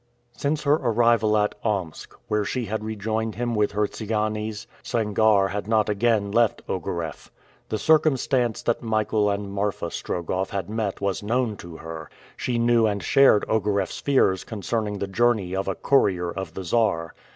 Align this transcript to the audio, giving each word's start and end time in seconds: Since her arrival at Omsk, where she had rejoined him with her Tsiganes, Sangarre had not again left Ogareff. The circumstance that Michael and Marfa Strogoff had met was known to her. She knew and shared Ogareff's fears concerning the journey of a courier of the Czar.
Since 0.31 0.63
her 0.63 0.73
arrival 0.77 1.37
at 1.37 1.53
Omsk, 1.63 2.15
where 2.27 2.43
she 2.43 2.65
had 2.65 2.83
rejoined 2.83 3.35
him 3.35 3.53
with 3.53 3.73
her 3.73 3.85
Tsiganes, 3.85 4.65
Sangarre 4.81 5.49
had 5.49 5.67
not 5.67 5.89
again 5.89 6.31
left 6.31 6.63
Ogareff. 6.67 7.29
The 7.69 7.77
circumstance 7.77 8.63
that 8.63 8.81
Michael 8.81 9.29
and 9.29 9.51
Marfa 9.53 9.91
Strogoff 9.91 10.49
had 10.49 10.71
met 10.71 11.01
was 11.01 11.21
known 11.21 11.55
to 11.57 11.77
her. 11.77 12.09
She 12.35 12.57
knew 12.57 12.87
and 12.87 13.03
shared 13.03 13.45
Ogareff's 13.47 13.99
fears 14.01 14.43
concerning 14.43 14.97
the 14.97 15.05
journey 15.07 15.55
of 15.55 15.67
a 15.67 15.75
courier 15.75 16.31
of 16.31 16.55
the 16.55 16.63
Czar. 16.63 17.13